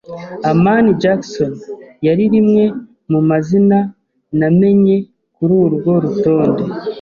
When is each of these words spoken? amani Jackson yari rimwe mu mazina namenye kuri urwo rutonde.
amani 0.51 0.89
Jackson 1.01 1.51
yari 2.07 2.23
rimwe 2.33 2.63
mu 3.11 3.19
mazina 3.29 3.77
namenye 4.39 4.97
kuri 5.35 5.53
urwo 5.63 5.91
rutonde. 6.03 6.63